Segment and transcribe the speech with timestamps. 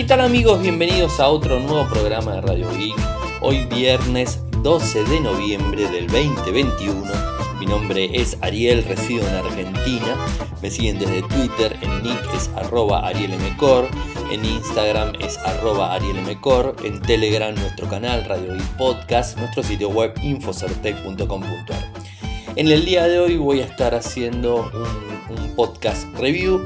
[0.00, 0.62] ¿Qué tal amigos?
[0.62, 2.96] Bienvenidos a otro nuevo programa de Radio Geek.
[3.42, 7.04] Hoy viernes 12 de noviembre del 2021.
[7.58, 10.16] Mi nombre es Ariel, resido en Argentina.
[10.62, 13.88] Me siguen desde Twitter, en nick es arroba arielmcor,
[14.32, 20.14] en Instagram es arroba arielmcor, en Telegram nuestro canal Radio Geek Podcast, nuestro sitio web
[20.22, 21.92] infocertec.com.ar.
[22.56, 26.64] En el día de hoy voy a estar haciendo un, un podcast review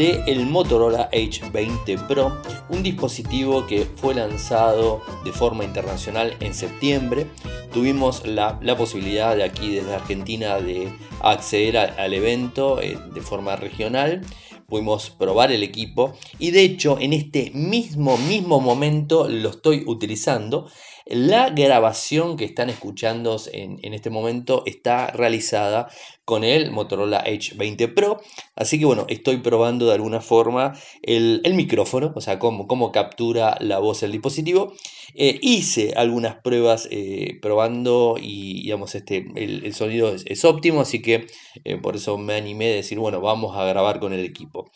[0.00, 2.40] de el Motorola H20 Pro,
[2.70, 7.26] un dispositivo que fue lanzado de forma internacional en septiembre.
[7.70, 10.90] Tuvimos la, posibilidad de aquí desde Argentina de
[11.22, 14.22] acceder al evento eh, de forma regional
[14.66, 20.70] pudimos probar el equipo y de hecho en este mismo mismo momento lo estoy utilizando
[21.06, 25.88] la grabación que están escuchando en, este momento está realizada
[26.24, 28.20] con el Motorola H20 Pro.
[28.54, 33.56] Así que bueno, estoy probando de alguna forma el, micrófono, o sea, cómo, cómo, captura
[33.60, 34.72] la voz del dispositivo.
[35.14, 41.26] Eh, hice algunas pruebas eh, probando y digamos, este, el, sonido es, óptimo, así que
[41.64, 44.70] eh, por eso me animé a decir, bueno, vamos a grabar con el equipo.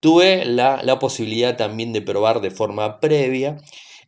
[0.00, 3.56] Tuve la, la posibilidad también de probar de forma previa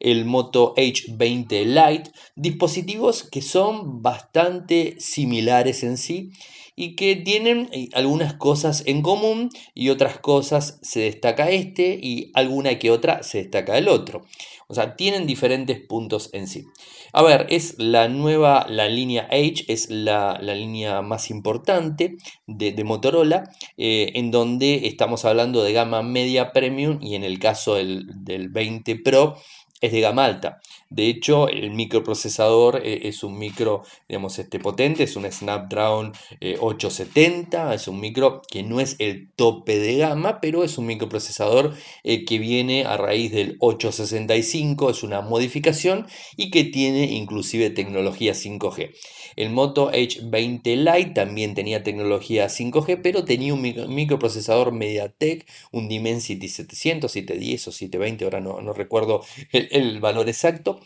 [0.00, 6.30] el Moto H20 Lite, dispositivos que son bastante similares en sí
[6.76, 12.30] y que tienen eh, algunas cosas en común y otras cosas se destaca este y
[12.34, 14.24] alguna que otra se destaca el otro.
[14.66, 16.64] O sea, tienen diferentes puntos en sí.
[17.12, 23.50] A ver, es la nueva, la línea H, es la, línea más importante de, Motorola,
[23.76, 28.48] eh, en donde estamos hablando de gama media premium y en el caso del, del
[28.48, 29.36] 20 Pro
[29.84, 30.60] es de gama alta.
[30.90, 36.12] De hecho, el microprocesador eh, es un micro, digamos, este, potente, es un Snapdragon
[36.60, 40.86] 870, eh, es un micro que no es el tope de gama, pero es un
[40.86, 41.74] microprocesador
[42.04, 48.32] eh, que viene a raíz del 865, es una modificación y que tiene inclusive tecnología
[48.32, 48.94] 5G.
[49.36, 56.48] El Moto H20 Lite también tenía tecnología 5G, pero tenía un microprocesador MediaTek, un Dimensity
[56.48, 60.80] 700, 710 o 720, ahora no, no recuerdo el, valor exacto.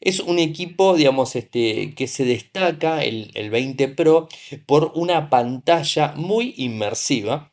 [0.00, 4.28] Es un equipo, digamos, este, que se destaca, el, el 20 Pro,
[4.66, 7.52] por una pantalla muy inmersiva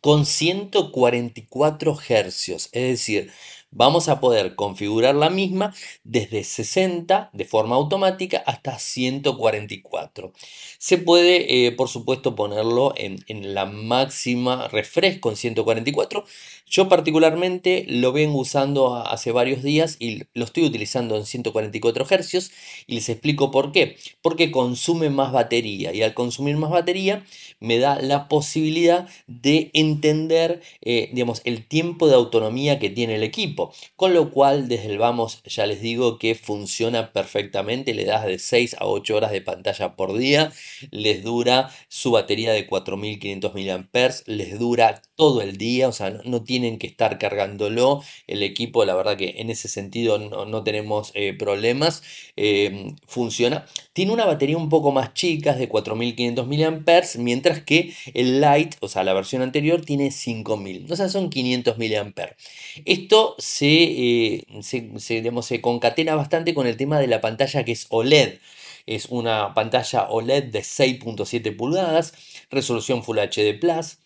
[0.00, 3.32] con 144 Hz, es decir,
[3.74, 5.74] vamos a poder configurar la misma
[6.04, 10.32] desde 60 de forma automática hasta 144.
[10.78, 13.18] Se puede, eh, por supuesto, ponerlo en,
[13.54, 16.24] la máxima refresco en 144.
[16.66, 22.50] Yo particularmente lo vengo usando hace varios días y lo estoy utilizando en 144 Hz
[22.86, 23.96] y les explico por qué.
[24.22, 27.24] Porque consume más batería y al consumir más batería
[27.60, 33.22] me da la posibilidad de entender, eh, digamos, el tiempo de autonomía que tiene el
[33.22, 33.72] equipo.
[33.96, 37.94] Con lo cual, desde el vamos, ya les digo que funciona perfectamente.
[37.94, 40.52] Le das de 6 a 8 horas de pantalla por día.
[40.90, 44.10] Les dura su batería de 4500 mAh.
[44.26, 45.88] Les dura todo el día.
[45.88, 48.04] O sea, no, tienen que estar cargándolo.
[48.28, 52.04] El equipo, la verdad que en ese sentido no, tenemos eh, problemas.
[52.36, 53.66] Eh, funciona.
[53.92, 57.02] Tiene una batería un poco más chica, de 4500 mAh.
[57.18, 60.86] Mientras que el Lite, o sea, la versión anterior, tiene 5000.
[60.92, 62.36] O sea, son 500 mAh.
[62.84, 68.38] Esto eh, se, se, concatena bastante con el tema de la pantalla que es OLED.
[68.86, 72.12] Es una pantalla OLED de 6.7 pulgadas,
[72.50, 73.98] resolución Full HD Plus,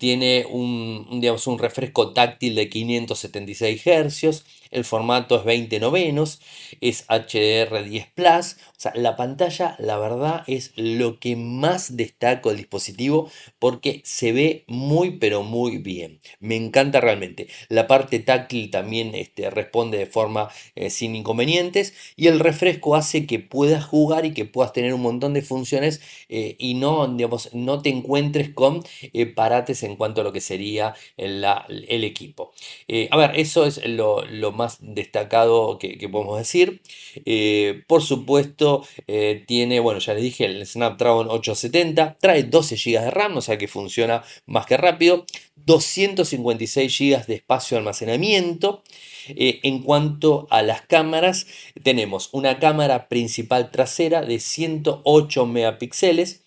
[0.00, 6.40] tiene un, digamos, un refresco táctil de 576 Hz, el formato es 20 novenos,
[6.80, 12.56] es HDR10 Plus, o sea, la pantalla, la verdad, es lo que más destaco el
[12.56, 16.20] dispositivo porque se ve muy, pero muy bien.
[16.38, 17.48] Me encanta realmente.
[17.68, 23.26] La parte táctil también este, responde de forma eh, sin inconvenientes y el refresco hace
[23.26, 27.52] que puedas jugar y que puedas tener un montón de funciones eh, y no, digamos,
[27.54, 28.82] no te encuentres con
[29.12, 32.52] eh, parates en cuanto a lo que sería el, el equipo.
[33.10, 36.82] a ver, eso es lo, lo más destacado que, podemos decir.
[37.24, 43.04] Eh, por supuesto, eh, tiene, bueno, ya les dije, el Snapdragon 870, trae 12 GB
[43.04, 45.24] de RAM, o sea que funciona más que rápido,
[45.56, 48.82] 256 GB de espacio de almacenamiento.
[49.28, 51.46] Eh, en cuanto a las cámaras,
[51.82, 56.42] tenemos una cámara principal trasera de 108 megapíxeles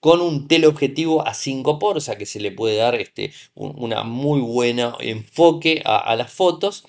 [0.00, 4.04] con un teleobjetivo a 5 por, o sea que se le puede dar este, una
[4.04, 6.84] muy buena enfoque a las fotos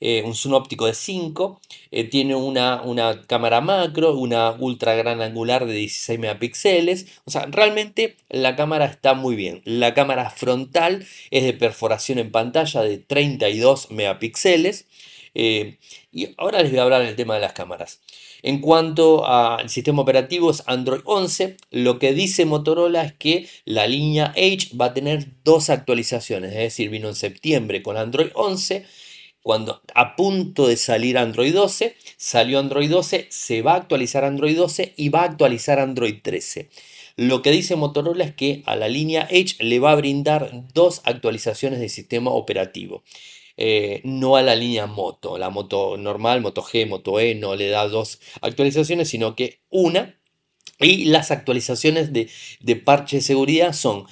[0.00, 1.60] eh, un zoom óptico de 5,
[1.90, 7.46] eh, tiene una, una, cámara macro, una ultra gran angular de 16 megapíxeles, o sea,
[7.46, 9.62] realmente la cámara está muy bien.
[9.64, 14.86] La cámara frontal es de perforación en pantalla de 32 megapíxeles.
[15.38, 15.78] Eh,
[16.12, 18.00] y ahora les voy a hablar del tema de las cámaras.
[18.42, 23.86] En cuanto al sistema operativo es Android 11, lo que dice Motorola es que la
[23.86, 28.86] línea H va a tener dos actualizaciones, es decir, vino en septiembre con Android 11
[29.46, 34.56] cuando a punto de salir Android 12, salió Android 12, se va a actualizar Android
[34.56, 36.68] 12 y va a actualizar Android 13.
[37.14, 41.00] Lo que dice Motorola es que a la línea Edge le va a brindar dos
[41.04, 43.04] actualizaciones de sistema operativo.
[43.56, 47.68] Eh, no a la línea Moto, la Moto normal, Moto G, Moto E, no le
[47.68, 50.18] da dos actualizaciones, sino que una.
[50.80, 52.28] Y las actualizaciones de,
[52.58, 54.06] de parche de seguridad son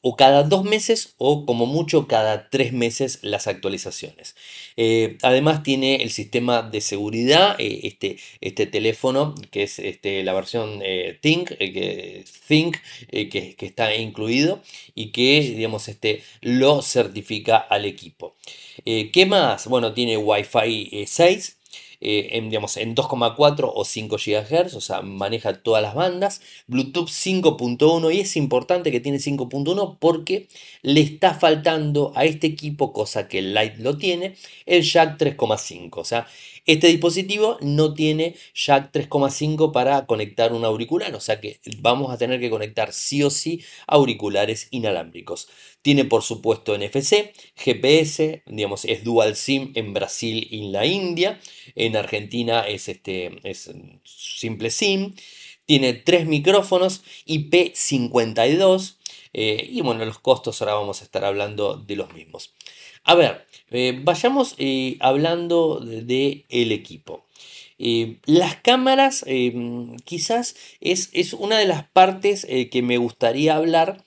[0.00, 4.36] o cada dos meses o como mucho cada tres meses las actualizaciones.
[4.76, 10.34] Eh, además tiene el sistema de seguridad, eh, este, este teléfono que es este, la
[10.34, 12.76] versión eh, Think, que, Think
[13.10, 14.62] que, que, está incluido
[14.94, 18.36] y que digamos, este, lo certifica al equipo.
[18.84, 19.66] ¿Qué más?
[19.66, 21.57] Bueno, tiene Wi-Fi 6
[22.00, 26.40] eh, en, digamos, en 2,4 o 5 GHz, o sea, maneja todas las bandas.
[26.66, 30.48] Bluetooth 5.1 y es importante que tiene 5.1 porque
[30.82, 34.36] le está faltando a este equipo, cosa que el Lite lo tiene,
[34.66, 35.90] el jack 3,5.
[36.00, 36.26] O sea,
[36.68, 42.18] este dispositivo no tiene jack 3,5 para conectar un auricular, o sea que vamos a
[42.18, 45.48] tener que conectar sí o sí auriculares inalámbricos.
[45.80, 51.40] Tiene por supuesto NFC, GPS, digamos, es dual SIM en Brasil y en la India.
[51.74, 53.70] En Argentina es, este, es
[54.04, 55.14] simple SIM.
[55.64, 58.98] Tiene tres micrófonos IP52.
[59.32, 62.52] Eh, y bueno, los costos ahora vamos a estar hablando de los mismos.
[63.08, 67.24] A ver, eh, vayamos eh, hablando del el equipo.
[67.78, 69.24] Eh, las cámaras
[70.04, 74.04] quizás es, es, una de las partes que me gustaría hablar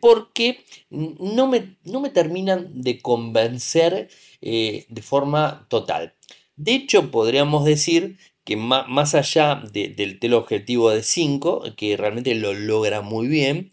[0.00, 4.08] porque no me, no me, terminan de convencer
[4.40, 6.14] de forma total.
[6.56, 13.00] De hecho, podríamos decir que más, allá del teleobjetivo de 5, que realmente lo logra
[13.00, 13.70] muy bien,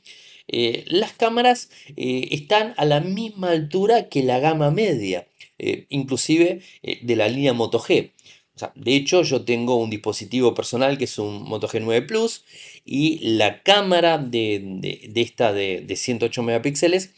[0.53, 5.25] eh, las cámaras eh, están a la misma altura que la gama media,
[5.57, 8.11] eh, inclusive de la línea Moto G.
[8.75, 12.43] de hecho, yo tengo un dispositivo personal que es un Moto G9 Plus
[12.83, 17.11] y la cámara de, esta de, 108 megapíxeles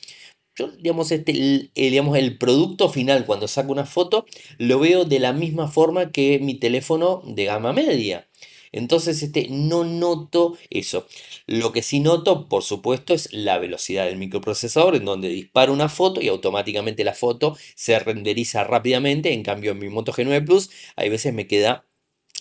[0.56, 1.34] yo, digamos, este,
[1.74, 4.28] digamos, el producto final cuando saco una foto
[4.60, 8.28] lo veo de la misma forma que mi teléfono de gama media.
[8.74, 11.08] Entonces este, no noto eso.
[11.48, 15.88] Lo que sí noto, por supuesto, es la velocidad del microprocesador, en donde disparo una
[15.88, 19.32] foto y automáticamente la foto se renderiza rápidamente.
[19.32, 21.86] En cambio, en mi Moto G9 Plus, hay veces me queda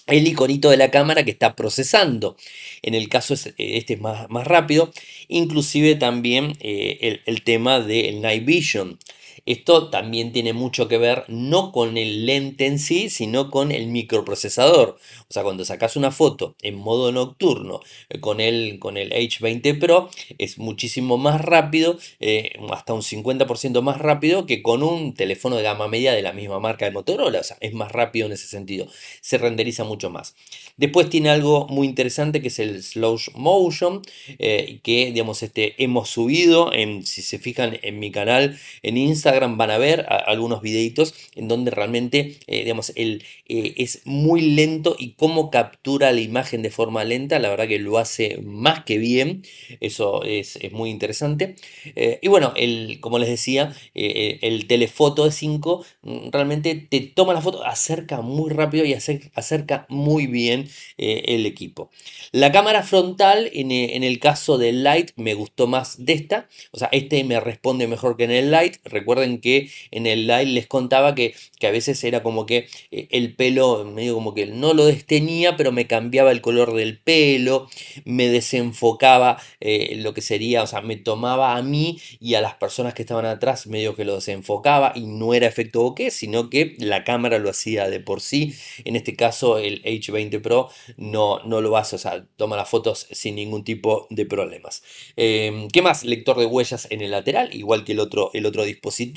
[0.06, 2.36] el iconito de la cámara que está procesando.
[2.82, 4.90] En el caso este es más, más rápido.
[5.28, 8.98] Inclusive también eh, el, el, tema del Night Vision.
[9.44, 13.88] Esto también tiene mucho que ver no con el lente en sí, sino con el
[13.88, 14.98] microprocesador.
[15.28, 19.80] O sea, cuando sacas una foto en modo nocturno eh, con el, con el H20
[19.80, 25.56] Pro, es muchísimo más rápido, eh, hasta un 50% más rápido que con un teléfono
[25.56, 27.40] de gama media de la misma marca de Motorola.
[27.40, 28.86] O sea, es más rápido en ese sentido.
[29.20, 30.36] Se renderiza mucho más.
[30.76, 34.02] Después tiene algo muy interesante que es el slow motion,
[34.38, 36.70] eh, que digamos, este, hemos subido,
[37.04, 41.70] si se fijan en mi canal en Instagram, van a ver algunos videitos en donde
[41.70, 47.04] realmente, eh, digamos, el, eh, es muy lento y cómo captura la imagen de forma
[47.04, 49.42] lenta, la verdad que lo hace más que bien,
[49.80, 51.56] eso es, muy interesante.
[51.96, 57.34] Eh, y bueno, el, como les decía, el telefoto de 5 mm, realmente te toma
[57.34, 61.90] la foto, acerca muy rápido y acerca muy bien el equipo.
[62.32, 66.78] La cámara frontal, en, en el caso del Light, me gustó más de esta, o
[66.78, 70.66] sea, este me responde mejor que en el Light, recuerden que en el live les
[70.66, 74.74] contaba que, que a veces era como que eh, el pelo medio como que no
[74.74, 77.68] lo destenía, pero me cambiaba el color del pelo,
[78.04, 82.54] me desenfocaba eh, lo que sería, o sea, me tomaba a mí y a las
[82.54, 86.74] personas que estaban atrás medio que lo desenfocaba y no era efecto bokeh, sino que
[86.78, 88.54] la cámara lo hacía de por sí.
[88.84, 93.06] En este caso el H20 Pro no, no lo hace, o sea, toma las fotos
[93.10, 94.82] sin ningún tipo de problemas.
[95.16, 96.04] Em, ¿Qué más?
[96.04, 99.11] Lector de huellas en el lateral, igual que el otro, el otro dispositivo.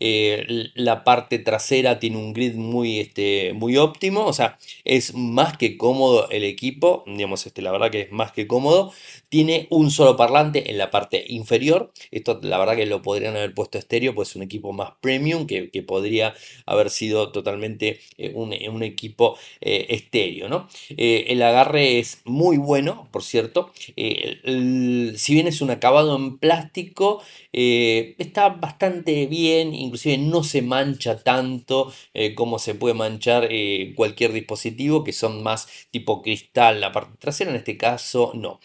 [0.00, 5.56] Eh, la parte trasera tiene un grid muy, este, muy óptimo, o sea, es más
[5.56, 8.92] que cómodo el equipo, digamos, este, la verdad que es más que cómodo.
[9.28, 11.92] Tiene un solo parlante en la parte inferior.
[12.10, 15.46] Esto la verdad que lo podrían haber puesto estéreo, pues es un equipo más premium
[15.46, 16.34] que, podría
[16.66, 20.48] haber sido totalmente eh, un, equipo eh, estéreo.
[20.48, 20.68] ¿no?
[20.96, 23.70] Eh, el agarre es muy bueno, por cierto.
[23.96, 31.92] si bien es un acabado en plástico, está bastante bien, inclusive no se mancha tanto
[32.34, 33.48] como se puede manchar
[33.94, 38.60] cualquier dispositivo, que son más tipo cristal la parte trasera, en este caso no.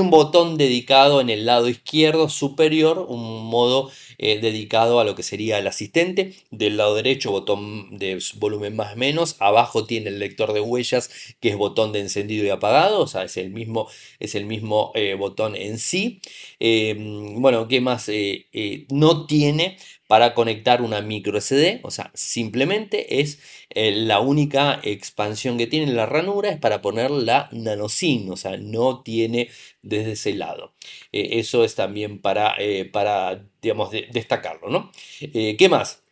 [0.00, 5.22] Un botón dedicado en el lado izquierdo superior, un modo eh, dedicado a lo que
[5.22, 6.34] sería el asistente.
[6.50, 9.36] Del lado derecho, botón de volumen más menos.
[9.40, 13.00] Abajo tiene el lector de huellas, que es botón de encendido y apagado.
[13.00, 16.20] O sea, es el mismo, es el mismo eh, botón en sí.
[16.58, 18.08] Em, bueno, ¿qué más?
[18.08, 23.40] Eh, no tiene para conectar una micro SD, o sea, simplemente es
[23.74, 29.02] la única expansión que tiene la ranura es para poner la nanoSIM, o sea, no
[29.02, 29.50] tiene
[29.82, 30.74] desde ese lado.
[31.12, 32.56] Eso es también para,
[32.92, 34.90] para digamos, destacarlo, ¿no?
[35.20, 36.02] Eh, ¿Qué más?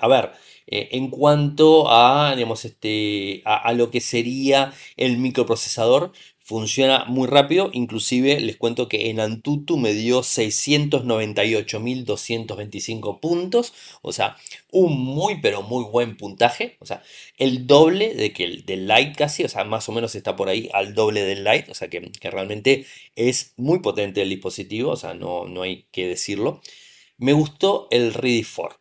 [0.00, 0.32] a ver,
[0.66, 6.12] en cuanto a, digamos, este, a, lo que sería el microprocesador,
[6.50, 14.36] funciona muy rápido, inclusive les cuento que en Antutu me dio 698.225 puntos, o sea,
[14.72, 17.04] un muy pero muy buen puntaje, o sea,
[17.38, 20.48] el doble de que el del Lite casi, o sea, más o menos está por
[20.48, 24.96] ahí al doble del Lite, o sea, que, realmente es muy potente el dispositivo, o
[24.96, 26.60] sea, no, no hay que decirlo.
[27.16, 28.76] Me gustó el Ready 4.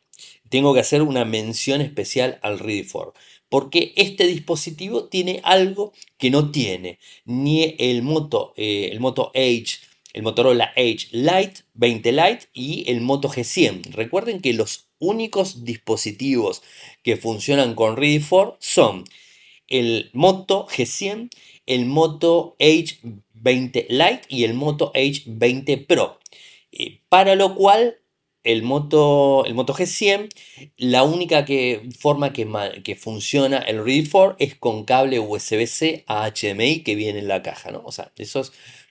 [0.49, 3.13] Tengo que hacer una mención especial al Ready 4
[3.49, 9.79] porque este dispositivo tiene algo que no tiene ni el Moto, eh, el Moto Edge,
[10.13, 13.91] el Motorola Edge Lite 20 Lite y el Moto G100.
[13.91, 16.61] Recuerden que los únicos dispositivos
[17.03, 19.05] que funcionan con Ready 4 son
[19.67, 21.29] el Moto G100,
[21.65, 22.99] el Moto Edge
[23.33, 26.19] 20 Lite y el Moto Edge 20 Pro.
[26.71, 27.98] Eh, para lo cual
[28.51, 30.29] el Moto, el Moto G100,
[30.77, 32.47] la única que, forma que,
[32.83, 37.43] que funciona el Ready 4 es con cable USB-C a HDMI que viene en la
[37.43, 37.83] caja, ¿no?
[37.85, 38.41] O sea, eso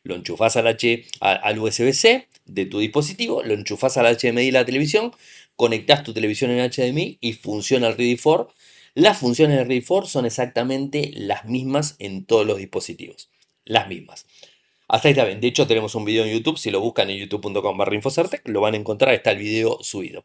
[0.04, 0.78] lo enchufas al,
[1.20, 5.12] al USB-C de tu dispositivo, lo enchufas al HDMI de la televisión,
[5.56, 8.54] conectas tu televisión en HDMI y funciona el Ready 4.
[8.94, 13.28] Las funciones del Ready 4 son exactamente las mismas en todos los dispositivos.
[13.64, 14.24] Las mismas.
[14.88, 15.40] Hasta ahí está bien.
[15.40, 16.58] De hecho, tenemos un video en YouTube.
[16.58, 19.14] Si lo buscan en youtube.com barra Infocertec, lo van a encontrar.
[19.14, 20.24] Está el video subido.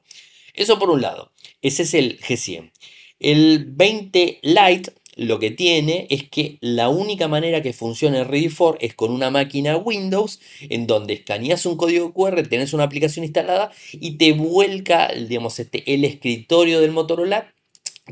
[0.54, 1.32] Eso por un lado.
[1.62, 2.72] Ese es el G100.
[3.20, 8.50] El 20 Lite lo que tiene es que la única manera que funciona el Ready
[8.50, 10.40] for es con una máquina Windows
[10.70, 15.94] en donde escaneas un código QR, tenés una aplicación instalada y te vuelca, digamos, este,
[15.94, 17.53] el escritorio del Motorola,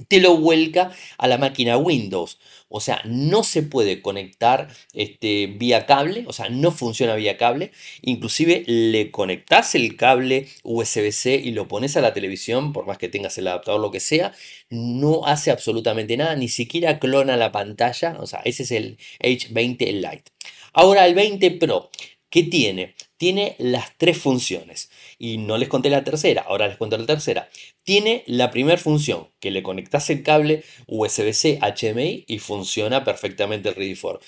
[0.08, 2.40] te lo vuelca a la máquina Windows.
[2.70, 7.72] O sea, no se puede conectar este, vía cable, o sea, no funciona vía cable.
[8.02, 13.10] Inclusive le conectas el cable USB-C y lo pones a la televisión, por más que
[13.10, 14.34] tengas el adaptador, lo que sea,
[14.70, 18.18] no hace absolutamente nada, ni siquiera clona la pantalla.
[18.20, 20.32] O sea, ese es el H20 Lite.
[20.74, 21.90] Ahora el 20 Pro,
[22.30, 22.96] ¿qué tiene?
[23.22, 24.90] Tiene las tres funciones.
[25.20, 27.48] Y no les conté la tercera, ahora les cuento la tercera
[27.84, 33.75] tiene la primera función, que le conectas el cable USB-C HDMI y funciona perfectamente el
[33.75, 34.20] Ready for.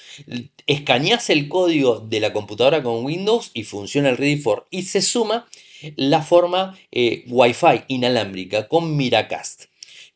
[0.65, 4.65] Escaneas el código de la computadora con Windows y funciona el Ready for.
[4.71, 5.47] Y se suma
[5.95, 9.65] la forma eh, Wi-Fi inalámbrica con Miracast.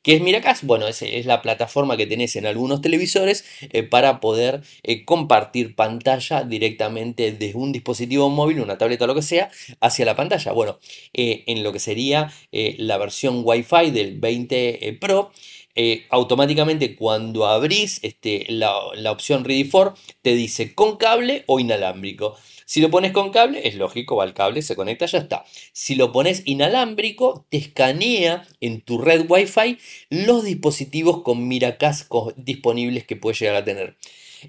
[0.08, 0.64] ¿Qué es Miracast?
[0.64, 5.76] Bueno, es, es la plataforma que tenés en algunos televisores eh, para poder eh, compartir
[5.76, 10.54] pantalla directamente desde un dispositivo móvil, una tableta o lo que sea, hacia la pantalla.
[10.54, 10.80] Bueno,
[11.14, 15.34] eh, en lo que sería la versión Wi-Fi del 20 Pro,
[16.10, 22.38] automáticamente cuando abrís este, la, la, opción Ready for, te dice con cable o inalámbrico.
[22.70, 25.46] Si lo pones con cable, es lógico, va al cable, se conecta, ya está.
[25.72, 29.78] Si lo pones inalámbrico, te escanea en tu red Wi-Fi
[30.10, 33.96] los dispositivos con Miracast disponibles que puedes llegar a tener.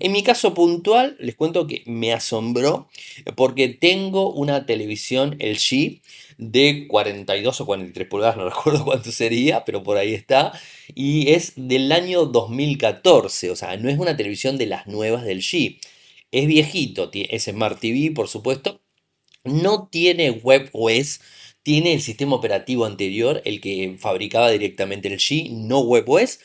[0.00, 2.88] En mi caso puntual, les cuento que me asombró
[3.36, 6.00] porque tengo una televisión LG
[6.38, 10.58] de 42 o 43 pulgadas, no recuerdo cuánto sería, pero por ahí está,
[10.92, 15.40] y es del año 2014, o sea, no es una televisión de las nuevas del
[15.40, 15.78] G.
[16.30, 18.80] Es viejito, es Smart TV, por supuesto.
[19.44, 21.20] No tiene WebOS,
[21.62, 26.40] tiene el sistema operativo anterior, el que fabricaba directamente el G, no WebOS.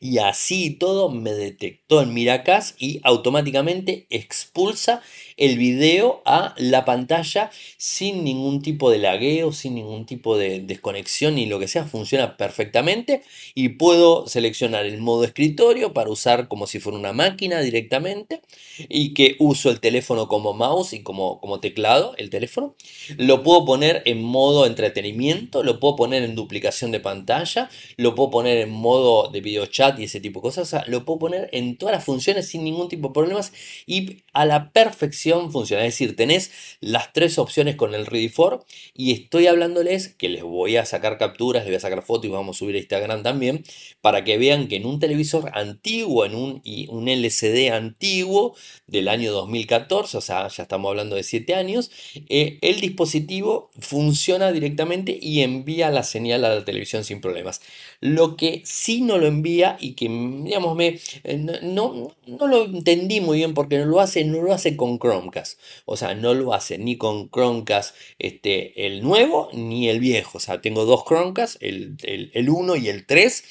[0.00, 5.02] y así todo me detectó en Miracast y automáticamente expulsa
[5.36, 11.34] el video a la pantalla sin ningún tipo de lagueo, sin ningún tipo de desconexión
[11.34, 13.22] ni lo que sea, funciona perfectamente
[13.54, 18.40] y puedo seleccionar el modo escritorio para usar como si fuera una máquina directamente
[18.88, 22.74] y que uso el teléfono como mouse y como, como teclado, el teléfono.
[23.18, 28.30] Lo puedo poner en modo entretenimiento, lo puedo poner en duplicación de pantalla, lo puedo
[28.30, 31.76] poner en modo de video chat y ese tipo de cosas, lo puedo poner en
[31.76, 33.52] todas las funciones sin ningún tipo de problemas
[33.86, 35.84] y a la perfección funciona.
[35.84, 38.64] Es decir, tenés las tres opciones con el Ready for
[38.94, 42.28] y estoy hablándoles que les voy a sacar capturas, les voy a sacar fotos y
[42.28, 43.64] vamos a subir a Instagram también
[44.00, 48.54] para que vean que en un televisor antiguo, en un, un LCD antiguo
[48.86, 51.90] del año 2014, o sea, ya estamos hablando de 7 años,
[52.28, 57.60] eh, el dispositivo funciona directamente y envía la señal a la televisión sin problemas.
[58.00, 63.38] Lo que sí no lo envía y que, digamos, eh, no, no, lo entendí muy
[63.38, 65.58] bien porque no lo hace, no lo hace con Chromecast.
[65.84, 70.38] O sea, no lo hace ni con Chromecast este, el nuevo ni el viejo.
[70.38, 73.44] O sea, tengo dos Chromecast, el, el, el 1 y el 3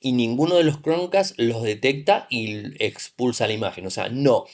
[0.00, 3.86] y ninguno de los Chromecast los detecta y expulsa la imagen.
[3.86, 4.46] O sea, no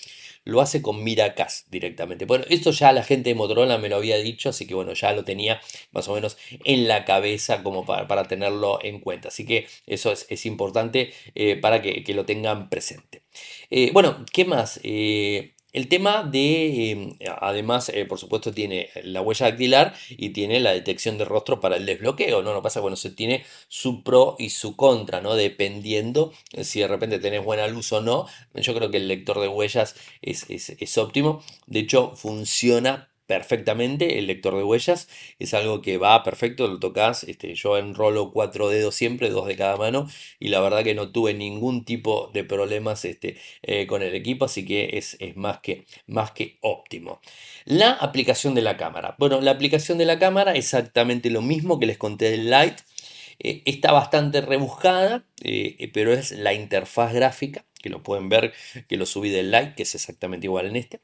[0.44, 2.26] lo hace con Miracast directamente.
[2.26, 5.12] Bueno, esto ya la gente de Motorola me lo había dicho, así que bueno, ya
[5.12, 5.60] lo tenía
[5.92, 9.28] más o menos en la cabeza como para, tenerlo en cuenta.
[9.28, 13.22] Así que eso es, importante eh, para que, lo tengan presente.
[13.70, 14.80] Eh, bueno, ¿qué más?
[14.82, 20.60] Eh, el tema de, em, además, eh, por supuesto, tiene la huella dactilar y tiene
[20.60, 22.54] la detección de rostro para el desbloqueo, ¿no?
[22.54, 25.34] No pasa, bueno, se tiene su pro y su contra, ¿no?
[25.34, 28.26] Dependiendo si de repente tenés buena luz o no.
[28.54, 31.42] Yo creo que el lector de huellas es, es óptimo.
[31.66, 37.24] De hecho, funciona perfectamente el lector de huellas es algo que va perfecto lo tocas
[37.24, 41.10] este, yo enrolo cuatro dedos siempre dos de cada mano y la verdad que no
[41.10, 45.86] tuve ningún tipo de problemas este, eh, con el equipo así que es, más, que,
[46.06, 47.20] más que óptimo.
[47.64, 49.16] La aplicación de la cámara.
[49.18, 52.78] Bueno la aplicación de la cámara exactamente lo mismo que les conté del light
[53.38, 58.52] eh, está bastante rebuscada eh, pero es la interfaz gráfica que lo pueden ver
[58.88, 61.00] que lo subí del light que es exactamente igual en este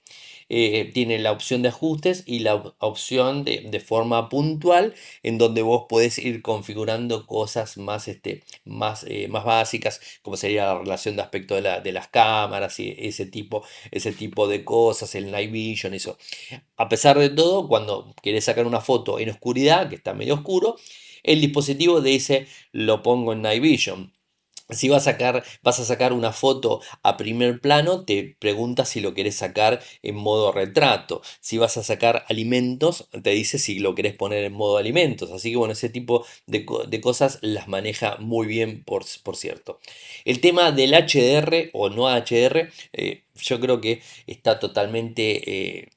[0.51, 5.87] eh, tiene la opción de ajustes y la opción de, forma puntual en donde vos
[5.89, 11.23] podés ir configurando cosas más, este, más, eh, más básicas como sería la relación de
[11.23, 16.19] aspecto de, las cámaras y ese tipo, ese tipo de cosas, el night vision, eso.
[16.77, 20.77] A pesar de todo, cuando querés sacar una foto en oscuridad, que está medio oscuro,
[21.23, 24.13] el dispositivo dice lo pongo en night vision
[24.73, 29.01] si vas a, sacar, vas a sacar una foto a primer plano, te pregunta si
[29.01, 31.23] lo querés sacar en modo retrato.
[31.41, 35.31] Si vas a sacar alimentos, te dice si lo querés poner en modo alimentos.
[35.31, 36.65] Así que bueno, ese tipo de,
[37.01, 39.81] cosas las maneja muy bien, por, por, cierto.
[40.25, 45.79] El tema del HDR o no HDR, eh, yo creo que está totalmente...
[45.79, 45.89] Eh,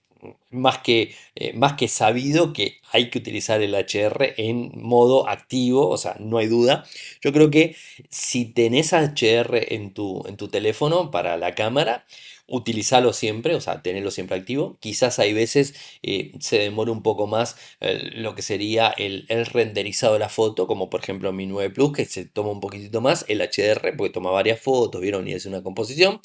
[0.51, 5.89] más que, eh, más que sabido que hay que utilizar el HR en modo activo,
[5.89, 6.85] o sea, no hay duda.
[7.21, 7.75] Yo creo que
[8.09, 12.05] si tenés HR en tu, en tu teléfono para la cámara,
[12.47, 14.77] utilizarlo siempre, o sea, tenerlo siempre activo.
[14.79, 19.45] Quizás hay veces eh, se demore un poco más eh, lo que sería el, el,
[19.45, 23.01] renderizado de la foto, como por ejemplo mi 9 Plus, que se toma un poquitito
[23.01, 26.21] más, el HDR, porque toma varias fotos, vieron, y es una composición.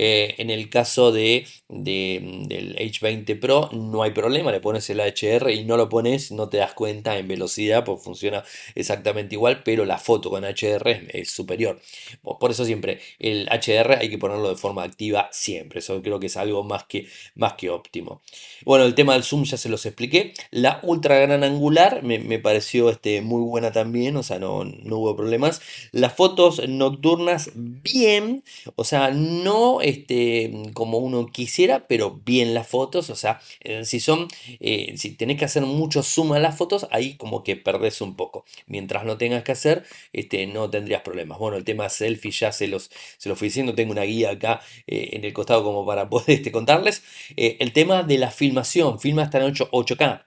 [0.00, 5.52] Eh, en el caso de, del H20 Pro no hay problema, le pones el HR
[5.52, 8.44] y no lo pones, no te das cuenta en velocidad, pues funciona
[8.76, 11.80] exactamente igual, pero la foto con HDR es, superior.
[12.22, 16.26] Por eso siempre el HDR hay que ponerlo de forma activa siempre, eso creo que
[16.26, 18.22] es algo más que, más que óptimo.
[18.64, 22.88] Bueno, el tema del zoom ya se los expliqué, la ultra gran angular me, pareció
[22.88, 25.60] este, muy buena también, o sea, no, no hubo problemas.
[25.90, 28.44] Las fotos nocturnas bien,
[28.76, 34.00] o sea, no este, como uno quisiera, pero bien las fotos, o sea, eh, si
[34.00, 34.28] son,
[34.60, 38.44] eh, si tenés que hacer mucho zoom las fotos, ahí como que perdés un poco.
[38.66, 41.38] Mientras no tengas que hacer, este, no tendrías problemas.
[41.38, 44.60] Bueno, el tema selfie ya se los, se los fui diciendo, tengo una guía acá
[44.86, 47.02] eh, en el costado como para poder este, contarles.
[47.36, 50.26] el tema de la filmación, filma hasta en 8, 8K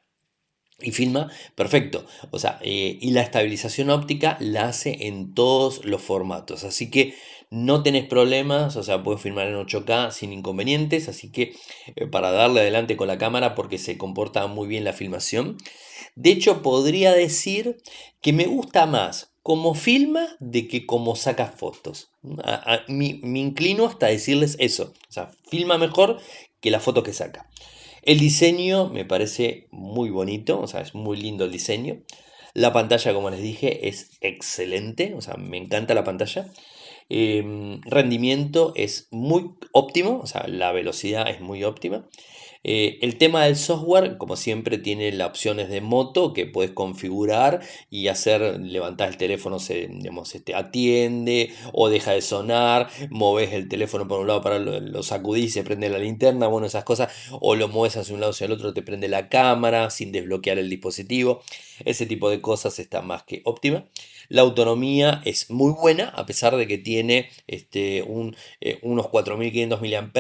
[0.80, 2.06] y filma perfecto.
[2.32, 6.64] O sea, y la estabilización óptica la hace en todos los formatos.
[6.64, 7.14] Así que
[7.52, 11.54] no tenés problemas, o sea, puedes filmar en 8K sin inconvenientes, así que
[11.96, 15.58] eh, para darle adelante con la cámara porque se comporta muy bien la filmación.
[16.16, 17.78] De hecho, podría decir
[18.22, 22.10] que me gusta más como filma de que como saca fotos.
[22.88, 26.20] me, inclino hasta decirles eso, o sea, filma mejor
[26.62, 27.50] que la foto que saca.
[28.02, 32.02] El diseño me parece muy bonito, o sea, es muy lindo el diseño.
[32.54, 36.50] La pantalla, como les dije, es excelente, o sea, me encanta la pantalla.
[37.14, 42.06] Em, rendimiento es muy óptimo, o sea, la velocidad es muy óptima.
[42.64, 47.62] Eh, el tema del software, como siempre, tiene las opciones de moto que puedes configurar
[47.90, 54.08] y hacer, levantar el teléfono, se digamos, atiende o deja de sonar, moves el teléfono
[54.08, 57.56] por un lado para lo, lo sacudís, se prende la linterna, bueno, esas cosas, o
[57.56, 60.70] lo mueves hacia un lado hacia el otro, te prende la cámara sin desbloquear el
[60.70, 61.42] dispositivo.
[61.86, 63.86] Ese tipo de cosas está más que óptima.
[64.30, 69.82] La autonomía es muy buena, a pesar de que tiene este, un, eh, unos 4500
[69.82, 70.12] mAh,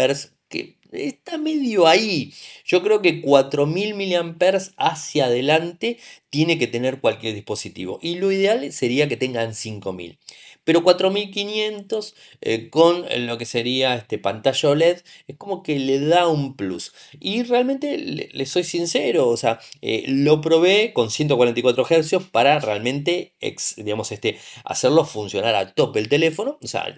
[0.50, 2.34] que está medio ahí.
[2.66, 5.98] Yo creo que 4000 mAh hacia adelante
[6.30, 8.00] tiene que tener cualquier dispositivo.
[8.02, 10.18] Y lo ideal sería que tengan 5000
[10.64, 16.28] pero 4500 eh, con lo que sería este pantalla OLED es como que le da
[16.28, 16.94] un plus.
[17.20, 23.34] Y realmente le, soy sincero, o sea, eh, lo probé con 144 Hz para realmente,
[23.78, 26.94] digamos, este, hacerlo funcionar a tope el teléfono, o sea,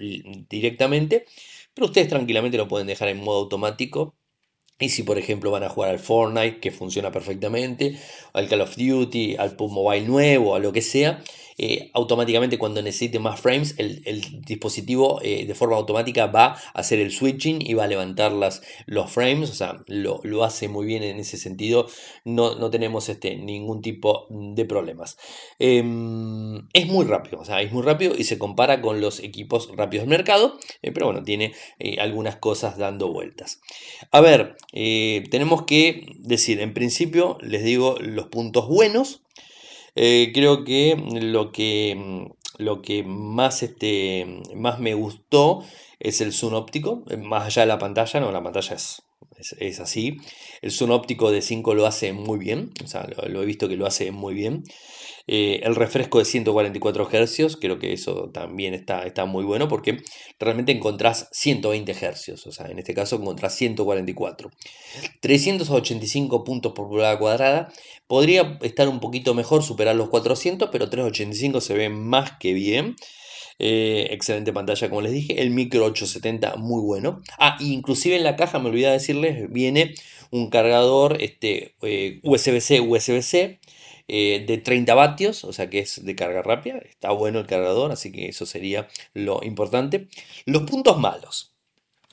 [0.50, 1.26] directamente.
[1.74, 4.16] Pero ustedes tranquilamente lo pueden dejar en modo automático.
[4.80, 7.98] Y si por ejemplo van a jugar al Fortnite, que funciona perfectamente,
[8.34, 11.24] al Call of Duty, al PUB Mobile nuevo, a lo que sea,
[11.58, 14.02] eh, automáticamente cuando necesite más frames, el,
[14.44, 18.62] dispositivo eh, de forma automática va a hacer el switching y va a levantar las,
[18.86, 21.88] los frames, o sea, lo, hace muy bien en ese sentido,
[22.26, 25.18] no, no tenemos este, ningún tipo de problemas.
[25.60, 30.04] Em, es muy rápido, o es muy rápido y se compara con los equipos rápidos
[30.04, 31.54] del mercado, eh, pero bueno, tiene
[32.00, 33.62] algunas cosas dando vueltas.
[34.12, 39.24] A ver, tenemos que decir, en principio, les digo los puntos buenos,
[39.96, 45.64] eh, creo que lo que, mm, lo que más, este, más me gustó
[46.00, 49.04] es el zoom óptico, eh, más allá de la pantalla, no, la pantalla es,
[49.60, 50.18] es, así.
[50.62, 53.78] El zoom óptico de 5 lo hace muy bien, o sea, lo, he visto que
[53.78, 54.64] lo hace muy bien.
[55.26, 60.00] Eh, el refresco de 144 Hz, creo que eso también está, está muy bueno porque
[60.38, 64.50] realmente encontrás 120 Hz, o sea, en este caso encontrás 144.
[65.22, 67.72] 385 puntos por pulgada cuadrada,
[68.08, 72.96] podría estar un poquito mejor, superar los 400, pero 385 se ve más que bien.
[73.60, 75.42] Eh, excelente pantalla, como les dije.
[75.42, 77.22] El micro 870, muy bueno.
[77.40, 79.94] Ah, inclusive en la caja, me olvidé decirles, viene
[80.32, 83.60] un cargador este, eh, USB-C, USB-C.
[84.10, 87.92] Eh, de 30 vatios, o sea que es de carga rápida, está bueno el cargador,
[87.92, 90.08] así que eso sería lo importante.
[90.46, 91.54] Los puntos malos,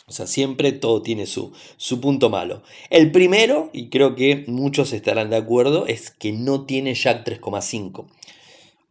[0.07, 2.62] o sea, siempre todo tiene su, su, punto malo.
[2.90, 8.07] El primero, y creo que muchos estarán de acuerdo, es que no tiene jack 3,5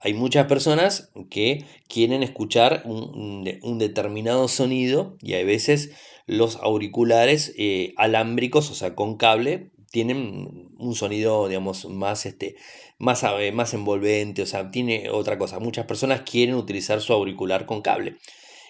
[0.02, 3.44] hay muchas personas que quieren escuchar un,
[3.80, 5.92] determinado sonido y hay veces
[6.26, 12.56] los auriculares eh, alámbricos, o sea, con cable, tienen un sonido, digamos, más, este,
[13.00, 15.60] más, más envolvente, o sea, tiene otra cosa.
[15.60, 18.18] Muchas personas quieren utilizar su auricular con cable.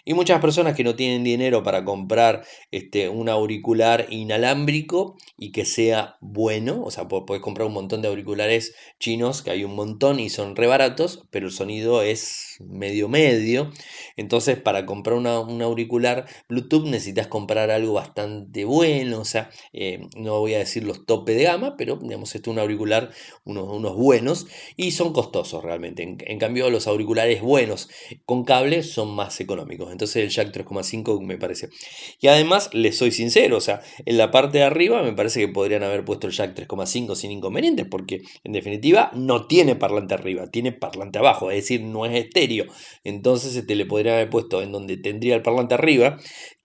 [0.10, 5.65] Y muchas personas que no tienen dinero para comprar este, un auricular inalámbrico y que
[5.65, 10.19] sea bueno, o sea, puedes comprar un montón de auriculares chinos, que hay un montón
[10.19, 13.72] y son re baratos, pero el sonido es medio medio.
[14.17, 20.39] Entonces, para comprar un auricular Bluetooth necesitas comprar algo bastante bueno, o sea, eh, no
[20.39, 23.12] voy a decir los tope de gama, pero digamos, este es un auricular,
[23.43, 26.02] unos, unos buenos, y son costosos realmente.
[26.02, 27.89] en cambio, los auriculares buenos
[28.26, 29.99] con cable son más económicos.
[30.00, 31.68] Entonces el jack 3,5 me parece.
[32.22, 35.50] Y además, les soy sincero, o sea, en la parte de arriba me parece que
[35.50, 40.48] podrían haber puesto el jack 3,5 sin inconvenientes, porque en definitiva no tiene parlante arriba,
[40.48, 42.68] tiene parlante abajo, es decir, no es estéreo.
[43.04, 46.18] Entonces este, le podrían haber puesto en donde tendría el parlante arriba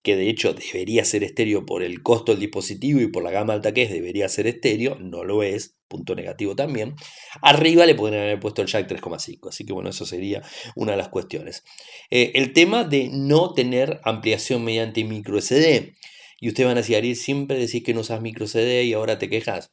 [0.05, 3.55] que de hecho debería ser estéreo por el costo del dispositivo y por la gama
[3.55, 6.95] alta que es, debería ser estéreo, no lo es, punto negativo también.
[7.41, 10.43] Arriba le podrían haber puesto el jack 3,5, así que bueno, eso sería
[10.77, 11.65] una de las cuestiones.
[12.11, 15.95] Eh, el tema de no tener ampliación mediante micro SD.
[16.39, 19.31] Y ustedes van a decir, siempre decís que no usas micro CD y ahora te
[19.31, 19.73] quejas.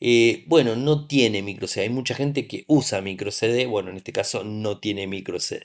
[0.00, 1.84] Eh, bueno, no tiene micro CD.
[1.84, 3.66] Hay mucha gente que usa micro CD.
[3.66, 5.64] Bueno, en este caso no tiene micro CD.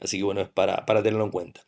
[0.00, 1.62] Así que bueno, es para, tenerlo en cuenta.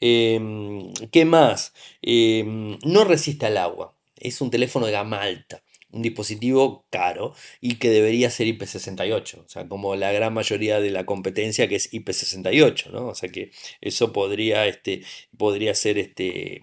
[0.00, 1.72] Em, ¿Qué más?
[2.02, 3.94] Em, no resiste al agua.
[4.16, 9.48] Es un teléfono de gama alta un dispositivo caro y que debería ser IP68, o
[9.48, 13.08] sea, como la gran mayoría de la competencia que es IP68, ¿no?
[13.08, 15.02] O sea que eso podría, este,
[15.36, 16.62] podría ser este,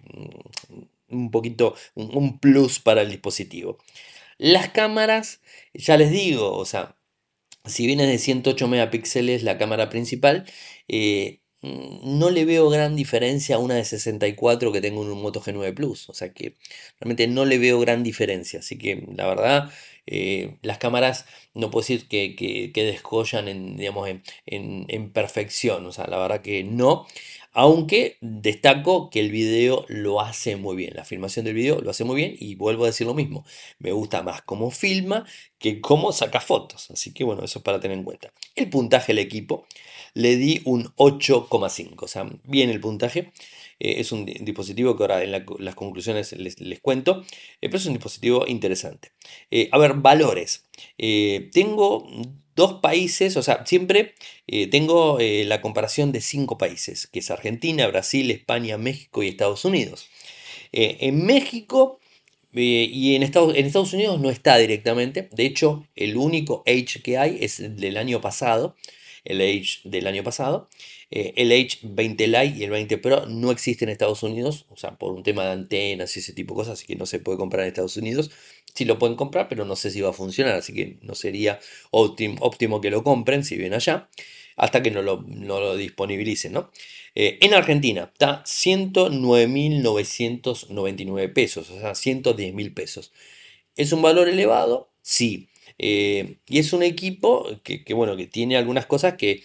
[1.09, 3.77] un poquito un plus para el dispositivo.
[4.37, 5.41] Las cámaras,
[5.73, 6.97] ya les digo, o sea,
[7.65, 10.45] si viene de 108 megapíxeles la cámara principal,
[10.87, 15.21] eh, mm, no le veo gran diferencia a una de 64 que tengo en un
[15.21, 16.09] Moto G9 Plus.
[16.09, 16.55] O sea que
[16.99, 18.59] realmente no le veo gran diferencia.
[18.59, 19.71] Así que la verdad,
[20.05, 22.71] eh, las cámaras no puedo decir que, que,
[23.47, 25.85] en, digamos, en, en, perfección.
[25.85, 27.07] O sea, la verdad que no.
[27.53, 32.03] Aunque destaco que el video lo hace muy bien, la filmación del video lo hace
[32.03, 33.45] muy bien y vuelvo a decir lo mismo,
[33.77, 35.25] me gusta más cómo filma
[35.59, 38.33] que cómo saca fotos, así que bueno, eso es para tener en cuenta.
[38.55, 39.67] El puntaje del equipo
[40.15, 43.31] le di un 8,5, o sea, bien el puntaje.
[43.79, 47.23] Eh, es un dispositivo que ahora en las conclusiones les, cuento,
[47.61, 49.11] eh, pero es un dispositivo interesante.
[49.51, 50.65] Eh, a ver, valores.
[51.51, 52.07] tengo
[52.55, 54.15] dos países, o sea, siempre
[54.71, 60.09] tengo la comparación de cinco países, que es Argentina, Brasil, España, México y Estados Unidos.
[60.71, 61.99] en México
[62.53, 65.27] y en Estados, Unidos no está directamente.
[65.31, 68.75] De hecho, el único Edge que hay es del año pasado,
[69.25, 70.69] el Edge del año pasado.
[71.09, 74.77] Eh, el Edge 20 Lite y el 20 Pro no existen en Estados Unidos, o
[74.77, 77.19] sea, por un tema de antenas y ese tipo de cosas, así que no se
[77.19, 78.31] puede comprar en Estados Unidos.
[78.73, 81.59] Sí lo pueden comprar, pero no sé si va a funcionar, así que no sería
[81.91, 84.09] óptimo, que lo compren si vienen allá,
[84.55, 86.71] hasta que no lo, disponibilicen, ¿no?
[87.15, 93.11] Eh, en Argentina está 109.999 pesos, o sea, 110.000 pesos.
[93.75, 94.91] ¿Es un valor elevado?
[95.01, 95.49] Sí.
[95.79, 99.43] Eh, y es un equipo que, bueno, que tiene algunas cosas que,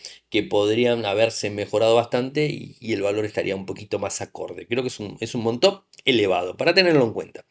[0.50, 4.66] podrían haberse mejorado bastante y, el valor estaría un poquito más acorde.
[4.66, 7.44] Creo que es un, es un montón elevado, para tenerlo en cuenta.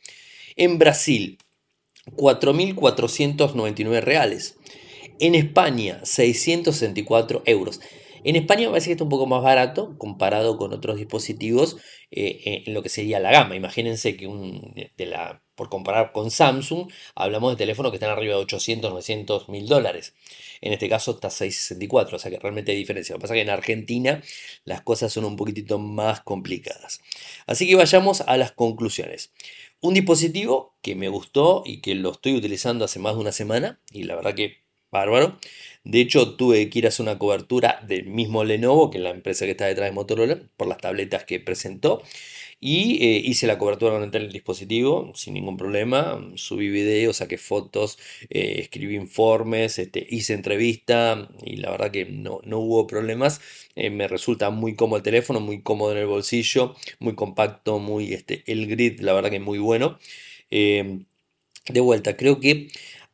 [0.56, 1.38] En Brasil,
[2.16, 4.58] 4.499 reales.
[5.20, 7.80] En España, 664 euros.
[8.24, 11.78] En España parece que está un poco más barato comparado con otros dispositivos
[12.12, 13.56] eh, en lo que sería la gama.
[13.56, 14.74] Imagínense que un,
[15.56, 20.14] por comparar con Samsung, hablamos de teléfonos que están arriba de 800, 900 mil dólares.
[20.62, 23.14] En este caso está 664, o sea que realmente hay diferencia.
[23.14, 24.22] Lo que pasa es que en Argentina
[24.66, 27.02] las cosas son un poquitito más complicadas.
[27.46, 29.32] Así que vayamos a las conclusiones.
[29.82, 33.80] Un dispositivo que me gustó y que lo estoy utilizando hace más de una semana
[33.92, 34.58] y la verdad que
[34.92, 35.38] bárbaro.
[35.84, 39.12] De hecho, tuve que ir a hacer una cobertura del mismo Lenovo, que es la
[39.12, 42.02] empresa que está detrás de Motorola, por las tabletas que presentó.
[42.60, 46.20] Y eh, hice la cobertura con el dispositivo sin ningún problema.
[46.36, 52.42] Subí videos, saqué fotos, eh, escribí informes, este, hice entrevista y la verdad que no,
[52.58, 53.42] hubo problemas.
[53.76, 58.14] Eh, me resulta muy cómodo el teléfono, muy cómodo en el bolsillo, muy compacto, muy
[58.14, 60.00] este, el grid, la verdad que muy bueno.
[60.50, 62.70] de vuelta, creo que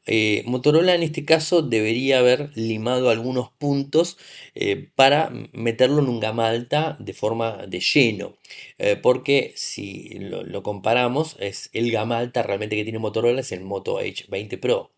[0.06, 4.18] eh, Motorola en este caso debería haber limado algunos puntos
[4.56, 8.38] eh, para meterlo en un gama alta de forma de lleno.
[8.78, 13.62] Eh, porque si lo, comparamos, es el gama alta realmente que tiene Motorola es el
[13.62, 14.92] Moto H20 Pro.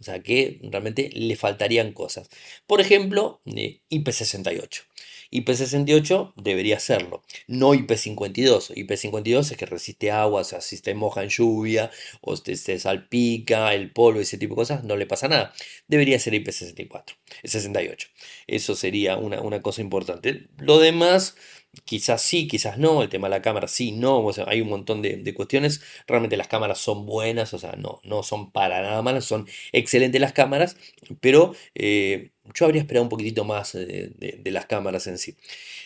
[0.00, 2.28] O sea que realmente le faltarían cosas.
[2.66, 4.87] Por ejemplo, IP68.
[5.30, 8.74] IP68 debería hacerlo, no IP52.
[8.74, 13.74] IP52 es que resiste agua, o sea, si te moja en lluvia o te, salpica
[13.74, 15.52] el polvo, ese tipo de cosas, no le pasa nada.
[15.86, 18.08] Debería ser IP64, 68.
[18.46, 20.48] Eso sería una, una cosa importante.
[20.58, 21.36] Lo demás
[21.84, 25.34] Quizás sí, quizás no, el tema de la cámara sí, no, hay un montón de,
[25.34, 25.82] cuestiones.
[26.06, 30.20] Realmente las cámaras son buenas, o sea, no, no son para nada malas, son excelentes
[30.20, 30.76] las cámaras,
[31.20, 35.34] pero eh, yo habría esperado un poquitito más de, las cámaras en sí.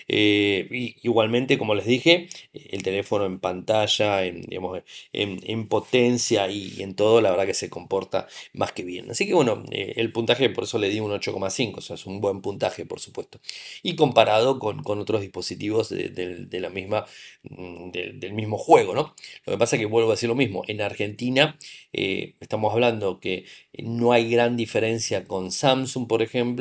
[0.08, 7.30] Eh, igualmente, como les dije, el teléfono en pantalla, en, potencia y, en todo, la
[7.30, 9.10] verdad que se comporta más que bien.
[9.10, 12.06] Así que bueno, eh, el puntaje, por eso le di un 8,5, o sea, es
[12.06, 13.40] un buen puntaje, por supuesto.
[13.82, 17.06] Y comparado con, otros dispositivos de, la misma,
[17.42, 19.14] mm, del mismo juego, ¿no?
[19.46, 21.58] Lo que pasa es que vuelvo a decir lo mismo, en Argentina
[21.92, 23.44] eh, estamos hablando que
[23.78, 26.51] no hay gran diferencia con Samsung, por ejemplo,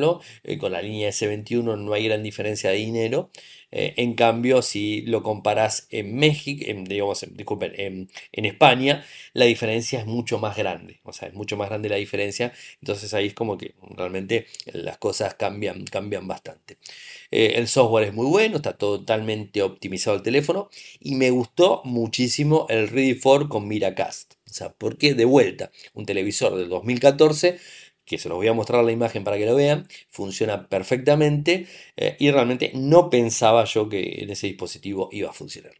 [0.43, 3.32] eh, con la línea S21 no hay gran diferencia de dinero.
[3.71, 9.99] Eh, en cambio, si lo comparas en México, en, digamos, disculpen, en, España, la diferencia
[9.99, 10.99] es mucho más grande.
[11.04, 12.51] O sea, es mucho más grande la diferencia.
[12.82, 16.77] Entonces ahí es como que realmente las cosas cambian, cambian bastante.
[17.32, 22.65] Eh, el software es muy bueno, está totalmente optimizado el teléfono y me gustó muchísimo
[22.69, 24.34] el Ready for con Miracast.
[24.49, 27.58] O sea, porque de vuelta, un televisor del 2014
[28.12, 32.17] que se los voy a mostrar la imagen para que lo vean, funciona perfectamente eh,
[32.19, 35.71] y realmente no pensaba yo que en ese dispositivo iba a funcionar.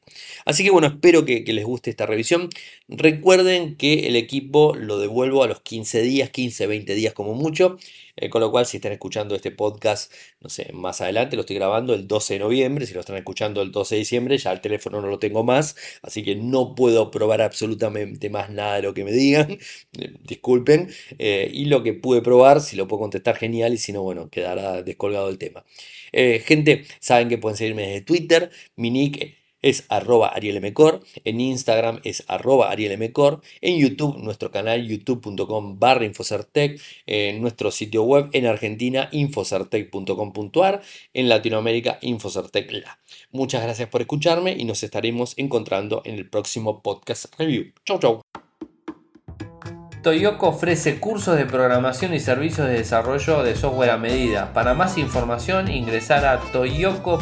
[0.46, 2.50] Así que bueno, espero que, les guste esta revisión.
[2.88, 7.78] Recuerden que el equipo lo devuelvo a los 15 días, 15, 20 días como mucho.
[8.22, 11.56] Eh, con lo cual, si están escuchando este podcast, no sé, más adelante, lo estoy
[11.56, 14.62] grabando el 12 de noviembre, si lo están escuchando el 12 de diciembre, ya el
[14.62, 18.94] teléfono no lo tengo más, así que no puedo probar absolutamente más nada de lo
[18.94, 19.58] que me digan,
[20.24, 24.04] disculpen, eh, y lo que pude probar, si lo puedo contestar, genial, y si no,
[24.04, 25.66] bueno, quedará descolgado el tema.
[26.12, 32.00] Eh, gente, saben que pueden seguirme desde Twitter, mi nick es arroba arielmcor, en Instagram
[32.04, 38.46] es arroba arielmcor, en YouTube nuestro canal youtube.com barra infocertec, en nuestro sitio web en
[38.46, 40.82] Argentina infocertec.com.ar,
[41.14, 43.00] en Latinoamérica infocertec la.
[43.32, 47.72] Muchas gracias por escucharme y nos estaremos encontrando en el próximo podcast review.
[47.86, 48.22] Chau chau.
[50.02, 54.52] Toyoko ofrece cursos de programación y servicios de desarrollo de software a medida.
[54.52, 57.22] Para más información ingresar a toyoko.io.